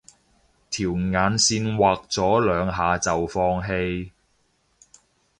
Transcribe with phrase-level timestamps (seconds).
[0.71, 4.09] 條眼線畫咗兩下就放棄